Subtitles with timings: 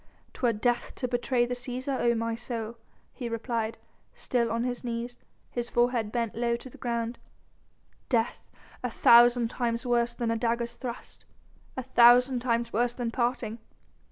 [0.33, 2.75] "'Twere death to betray the Cæsar, O my soul!"
[3.13, 3.77] he replied,
[4.15, 5.15] still on his knees,
[5.51, 7.19] his forehead bent low to the ground,
[8.09, 8.49] "Death,
[8.81, 11.25] a thousand times worse than a dagger's thrust...
[11.77, 13.59] a thousand times worse than parting."